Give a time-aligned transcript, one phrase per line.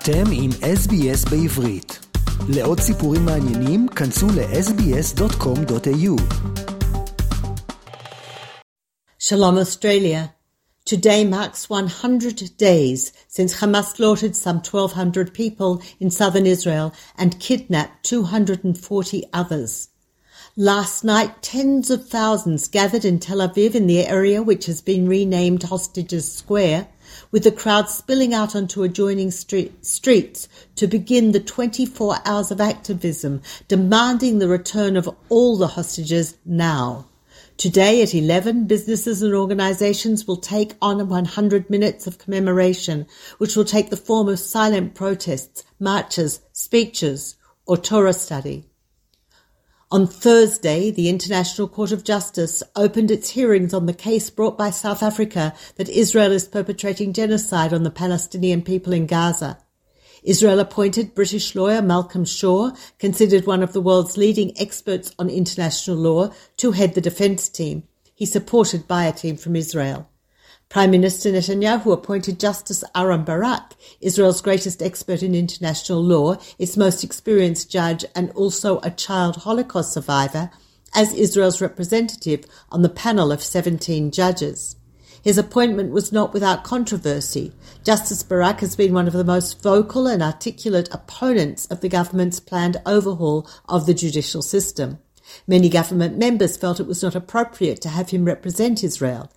[0.00, 1.98] אתם עם SBS בעברית.
[2.48, 6.16] לעוד סיפורים מעניינים, כנסו ל-sbs.com.au.
[9.18, 10.22] Shalom Australia.
[10.84, 18.04] Today marks 100 days since Hamas slaughtered some 1,200 people in southern Israel and kidnapped
[18.04, 19.88] 240 others.
[20.56, 25.06] Last night, tens of thousands gathered in Tel Aviv in the area which has been
[25.06, 26.88] renamed Hostages Square,
[27.31, 32.61] with the crowd spilling out onto adjoining street, streets to begin the 24 hours of
[32.61, 37.05] activism demanding the return of all the hostages now.
[37.57, 43.05] Today at 11, businesses and organizations will take on 100 minutes of commemoration,
[43.37, 47.35] which will take the form of silent protests, marches, speeches,
[47.67, 48.70] or Torah study.
[49.93, 54.69] On Thursday, the International Court of Justice opened its hearings on the case brought by
[54.69, 59.57] South Africa that Israel is perpetrating genocide on the Palestinian people in Gaza.
[60.23, 65.97] Israel appointed British lawyer Malcolm Shaw, considered one of the world's leading experts on international
[65.97, 67.83] law, to head the defense team.
[68.15, 70.07] He's supported by a team from Israel.
[70.71, 77.03] Prime Minister Netanyahu appointed Justice Aaron Barak, Israel's greatest expert in international law, its most
[77.03, 80.49] experienced judge, and also a child Holocaust survivor,
[80.95, 84.77] as Israel's representative on the panel of 17 judges.
[85.21, 87.51] His appointment was not without controversy.
[87.83, 92.39] Justice Barak has been one of the most vocal and articulate opponents of the government's
[92.39, 94.99] planned overhaul of the judicial system.
[95.45, 99.29] Many government members felt it was not appropriate to have him represent Israel.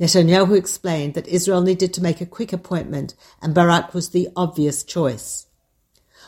[0.00, 4.82] Netanyahu explained that Israel needed to make a quick appointment and Barak was the obvious
[4.82, 5.46] choice.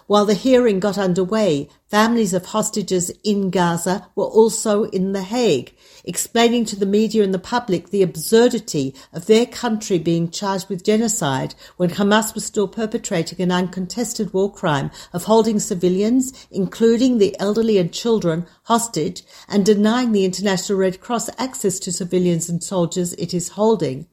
[0.06, 5.74] While the hearing got underway, families of hostages in Gaza were also in The Hague,
[6.04, 10.82] explaining to the media and the public the absurdity of their country being charged with
[10.82, 17.38] genocide when Hamas was still perpetrating an uncontested war crime of holding civilians, including the
[17.38, 23.12] elderly and children, hostage and denying the International Red Cross access to civilians and soldiers
[23.14, 24.08] it is holding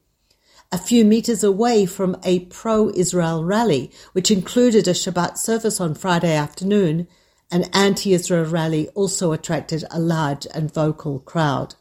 [0.72, 6.32] a few meters away from a pro-Israel rally, which included a Shabbat service on Friday
[6.32, 7.08] afternoon,
[7.50, 11.74] an anti-Israel rally also attracted a large and vocal crowd.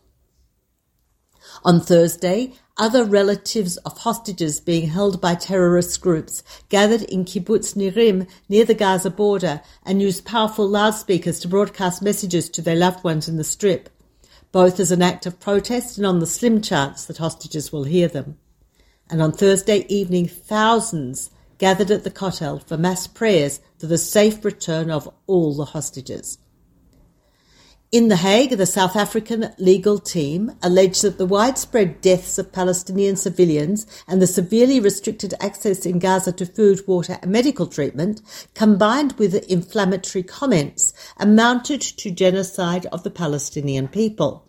[1.63, 8.27] On Thursday, other relatives of hostages being held by terrorist groups gathered in Kibbutz Nirim
[8.47, 13.27] near the Gaza border and used powerful loudspeakers to broadcast messages to their loved ones
[13.27, 13.89] in the strip,
[14.51, 18.07] both as an act of protest and on the slim chance that hostages will hear
[18.07, 18.39] them
[19.09, 24.43] and on Thursday evening thousands gathered at the Kotel for mass prayers for the safe
[24.45, 26.37] return of all the hostages.
[27.91, 33.15] In The Hague, the South African legal team alleged that the widespread deaths of Palestinian
[33.15, 38.21] civilians and the severely restricted access in Gaza to food, water, and medical treatment,
[38.53, 44.48] combined with inflammatory comments, amounted to genocide of the Palestinian people.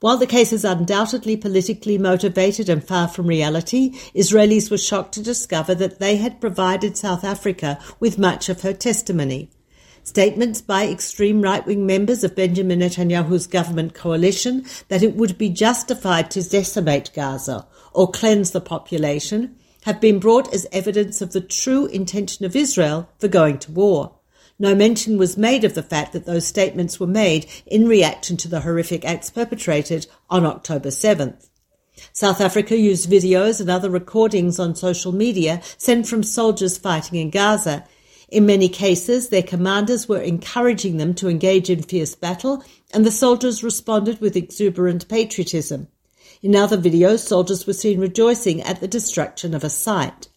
[0.00, 5.22] While the case is undoubtedly politically motivated and far from reality, Israelis were shocked to
[5.22, 9.50] discover that they had provided South Africa with much of her testimony.
[10.04, 15.48] Statements by extreme right wing members of Benjamin Netanyahu's government coalition that it would be
[15.48, 21.40] justified to decimate Gaza or cleanse the population have been brought as evidence of the
[21.40, 24.16] true intention of Israel for going to war.
[24.62, 28.48] No mention was made of the fact that those statements were made in reaction to
[28.48, 31.48] the horrific acts perpetrated on October 7th.
[32.12, 37.30] South Africa used videos and other recordings on social media sent from soldiers fighting in
[37.30, 37.84] Gaza.
[38.28, 42.62] In many cases, their commanders were encouraging them to engage in fierce battle,
[42.94, 45.88] and the soldiers responded with exuberant patriotism.
[46.40, 50.28] In other videos, soldiers were seen rejoicing at the destruction of a site.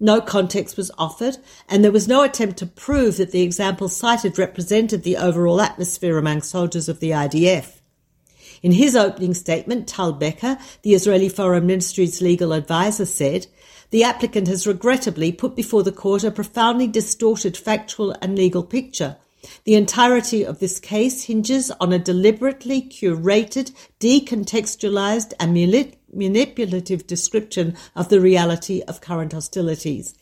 [0.00, 1.38] No context was offered,
[1.68, 6.18] and there was no attempt to prove that the examples cited represented the overall atmosphere
[6.18, 7.80] among soldiers of the IDF.
[8.62, 13.46] In his opening statement, Tal Becker, the Israeli Foreign Ministry's legal advisor, said,
[13.90, 19.16] the applicant has regrettably put before the court a profoundly distorted factual and legal picture.
[19.64, 25.52] The entirety of this case hinges on a deliberately curated, decontextualized, and
[26.12, 30.14] manipulative description of the reality of current hostilities.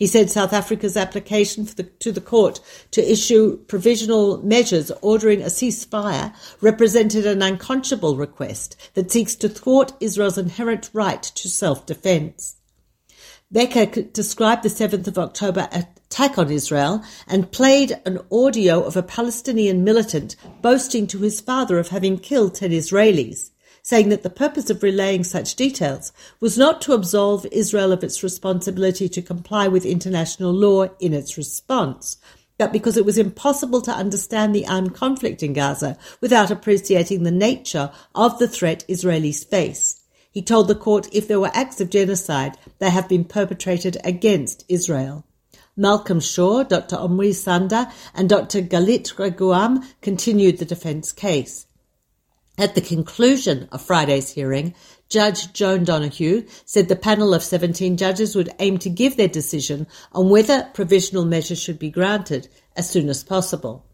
[0.00, 2.60] He said South Africa's application the, to the court
[2.92, 6.32] to issue provisional measures ordering a ceasefire
[6.62, 12.56] represented an unconscionable request that seeks to thwart Israel's inherent right to self-defense.
[13.50, 15.68] Becker described the 7th of October
[16.10, 21.78] attack on Israel and played an audio of a Palestinian militant boasting to his father
[21.78, 23.52] of having killed 10 Israelis.
[23.82, 28.24] saying that the purpose of relaying such details was not to absolve Israel of its
[28.24, 32.16] responsibility to comply with international law in its response,
[32.58, 37.30] but because it was impossible to understand the armed conflict in Gaza without appreciating the
[37.30, 40.02] nature of the threat Israelis face.
[40.30, 44.64] He told the court if there were acts of genocide, they have been perpetrated against
[44.68, 45.24] Israel.
[45.80, 46.96] Malcolm Shaw, Dr.
[46.96, 48.60] Omri Sender, and Dr.
[48.60, 51.66] Galit Raguan continued the defense case.
[52.58, 54.74] At the conclusion of Friday's hearing,
[55.08, 59.86] Judge Joan Donoghue said the panel of 17 judges would aim to give their decision
[60.12, 63.86] on whether provisional measures should be granted as soon as possible.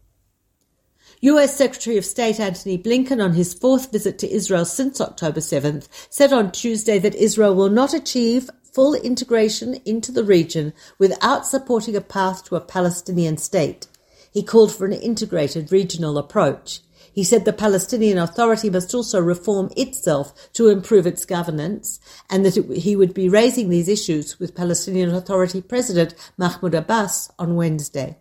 [1.21, 5.87] US Secretary of State Antony Blinken, on his fourth visit to Israel since October 7th,
[6.09, 11.95] said on Tuesday that Israel will not achieve full integration into the region without supporting
[11.95, 13.87] a path to a Palestinian state.
[14.31, 16.81] He called for an integrated regional approach.
[17.11, 22.55] He said the Palestinian Authority must also reform itself to improve its governance and that
[22.55, 28.17] it, he would be raising these issues with Palestinian Authority President Mahmoud Abbas on Wednesday.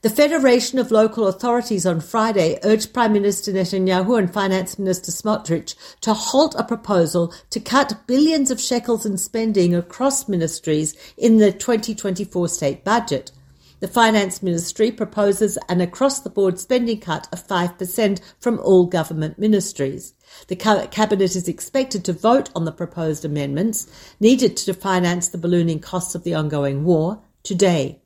[0.00, 5.74] The Federation of Local Authorities on Friday urged Prime Minister Netanyahu and Finance Minister Smotrich
[6.02, 11.50] to halt a proposal to cut billions of shekels in spending across ministries in the
[11.50, 13.32] 2024 state budget.
[13.80, 19.36] The Finance Ministry proposes an across the board spending cut of 5% from all government
[19.36, 20.14] ministries.
[20.46, 23.88] The Cabinet is expected to vote on the proposed amendments
[24.20, 28.00] needed to finance the ballooning costs of the ongoing war today.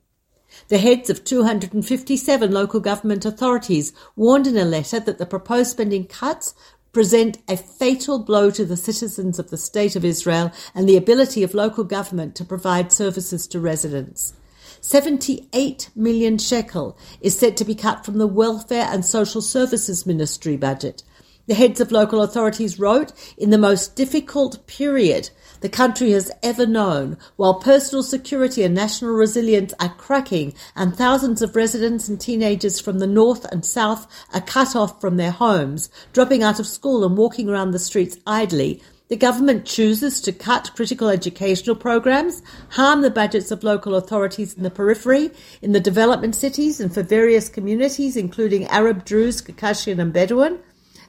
[0.67, 6.05] The heads of 257 local government authorities warned in a letter that the proposed spending
[6.05, 6.53] cuts
[6.91, 11.43] present a fatal blow to the citizens of the State of Israel and the ability
[11.43, 14.33] of local government to provide services to residents.
[14.79, 20.57] 78 million shekel is set to be cut from the Welfare and Social Services Ministry
[20.57, 21.03] budget.
[21.47, 25.29] The heads of local authorities wrote, in the most difficult period
[25.63, 31.41] the country has ever known, while personal security and national resilience are cracking and thousands
[31.41, 35.89] of residents and teenagers from the north and south are cut off from their homes,
[36.11, 40.71] dropping out of school and walking around the streets idly, the government chooses to cut
[40.75, 45.31] critical educational programs, harm the budgets of local authorities in the periphery,
[45.61, 50.59] in the development cities, and for various communities, including Arab, Druze, Circassian, and Bedouin,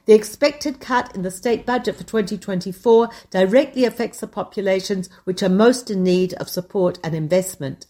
[0.05, 5.49] the expected cut in the state budget for 2024 directly affects the populations which are
[5.49, 7.85] most in need of support and investment.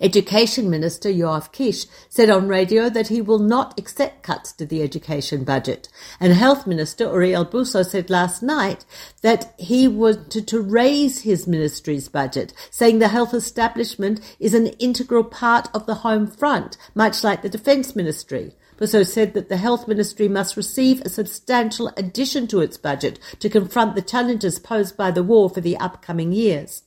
[0.00, 4.82] Education Minister Yoav Kish said on radio that he will not accept cuts to the
[4.82, 5.88] education budget.
[6.18, 8.84] And Health Minister Uriel Buso said last night
[9.22, 15.24] that he wanted to raise his ministry's budget, saying the health establishment is an integral
[15.24, 18.54] part of the home front, much like the defence ministry.
[18.80, 23.50] Buso said that the health ministry must receive a substantial addition to its budget to
[23.50, 26.84] confront the challenges posed by the war for the upcoming years.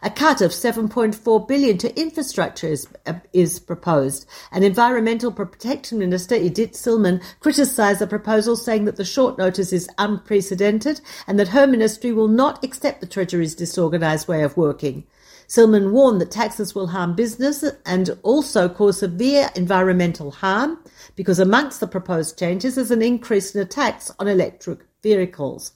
[0.00, 4.26] A cut of 7.4 billion to infrastructure is, uh, is proposed.
[4.52, 9.88] An environmental protection minister, Idit Silman, criticised the proposal, saying that the short notice is
[9.98, 15.04] unprecedented and that her ministry will not accept the Treasury's disorganised way of working.
[15.48, 20.78] Silman warned that taxes will harm business and also cause severe environmental harm
[21.16, 25.72] because amongst the proposed changes is an increase in a tax on electric vehicles.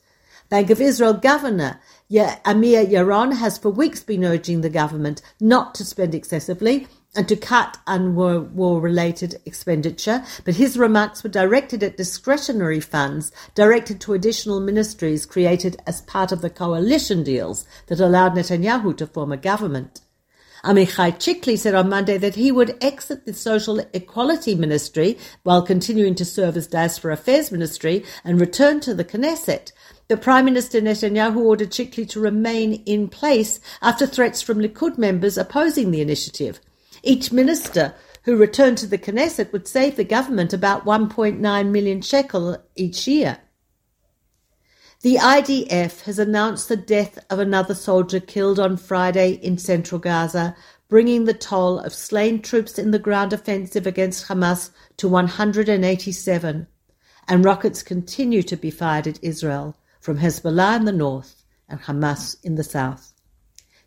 [0.51, 1.81] Bank of Israel Governor
[2.11, 7.37] Amir Yaron has for weeks been urging the government not to spend excessively and to
[7.37, 14.61] cut war related expenditure, but his remarks were directed at discretionary funds directed to additional
[14.61, 20.01] ministries created as part of the coalition deals that allowed Netanyahu to form a government.
[20.65, 26.15] Amichai Chikli said on Monday that he would exit the Social Equality Ministry while continuing
[26.15, 29.73] to serve as Diaspora Affairs Ministry and return to the Knesset.
[30.07, 35.37] The Prime Minister Netanyahu ordered Chikli to remain in place after threats from Likud members
[35.37, 36.61] opposing the initiative.
[37.03, 37.95] Each minister
[38.25, 43.39] who returned to the Knesset would save the government about 1.9 million shekel each year.
[45.03, 50.55] The IDF has announced the death of another soldier killed on Friday in central Gaza,
[50.89, 56.69] bringing the toll of slain troops in the ground offensive against Hamas to 187.
[57.27, 62.37] And rockets continue to be fired at Israel from Hezbollah in the north and Hamas
[62.45, 63.12] in the south.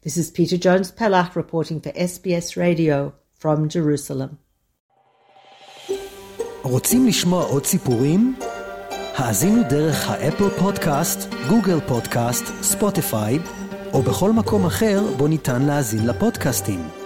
[0.05, 4.29] This is Peta Jones Pellach reporting for SBS Radio from Jerusalem.
[6.63, 8.35] רוצים לשמוע עוד סיפורים?
[9.15, 13.39] האזינו דרך האפל פודקאסט, גוגל פודקאסט, ספוטיפיי,
[13.93, 17.04] או בכל מקום אחר בו ניתן להאזין לפודקאסטים.